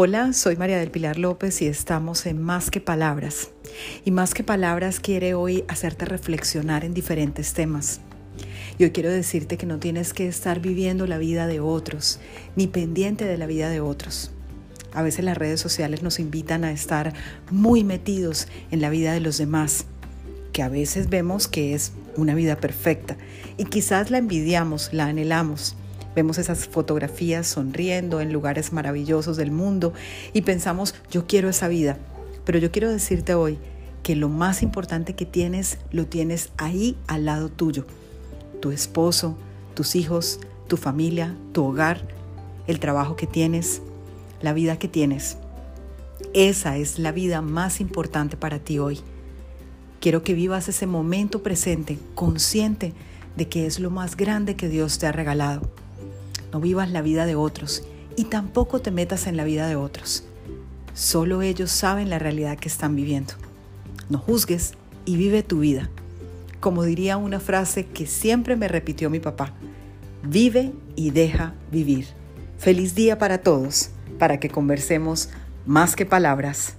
[0.00, 3.50] Hola, soy María del Pilar López y estamos en Más que Palabras.
[4.04, 8.00] Y Más que Palabras quiere hoy hacerte reflexionar en diferentes temas.
[8.78, 12.20] Y hoy quiero decirte que no tienes que estar viviendo la vida de otros,
[12.54, 14.30] ni pendiente de la vida de otros.
[14.92, 17.12] A veces las redes sociales nos invitan a estar
[17.50, 19.84] muy metidos en la vida de los demás,
[20.52, 23.16] que a veces vemos que es una vida perfecta
[23.56, 25.74] y quizás la envidiamos, la anhelamos
[26.18, 29.92] Vemos esas fotografías sonriendo en lugares maravillosos del mundo
[30.32, 31.96] y pensamos, yo quiero esa vida.
[32.44, 33.56] Pero yo quiero decirte hoy
[34.02, 37.86] que lo más importante que tienes lo tienes ahí al lado tuyo.
[38.60, 39.38] Tu esposo,
[39.74, 42.00] tus hijos, tu familia, tu hogar,
[42.66, 43.80] el trabajo que tienes,
[44.42, 45.36] la vida que tienes.
[46.34, 48.98] Esa es la vida más importante para ti hoy.
[50.00, 52.92] Quiero que vivas ese momento presente, consciente
[53.36, 55.70] de que es lo más grande que Dios te ha regalado
[56.52, 57.84] no vivas la vida de otros
[58.16, 60.24] y tampoco te metas en la vida de otros.
[60.94, 63.34] Solo ellos saben la realidad que están viviendo.
[64.08, 64.72] No juzgues
[65.04, 65.88] y vive tu vida.
[66.60, 69.54] Como diría una frase que siempre me repitió mi papá,
[70.24, 72.06] vive y deja vivir.
[72.58, 75.28] Feliz día para todos, para que conversemos
[75.66, 76.74] más que palabras.